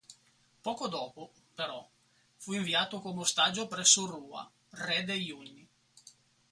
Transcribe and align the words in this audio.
Poco 0.67 0.87
dopo, 0.87 1.31
però, 1.53 1.87
fu 2.35 2.53
inviato 2.53 2.99
come 3.01 3.19
ostaggio 3.19 3.67
presso 3.67 4.07
Rua, 4.07 4.49
re 4.71 5.03
degli 5.03 5.29
Unni. 5.29 5.67